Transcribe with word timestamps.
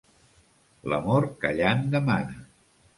L'amor 0.95 1.29
callant 1.47 1.87
demana. 1.95 2.45